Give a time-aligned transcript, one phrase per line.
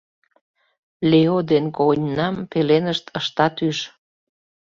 [1.09, 3.77] Лео ден когыньнам пеленышт ыштат ӱж.